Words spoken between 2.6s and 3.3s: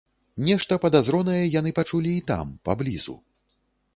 паблізу.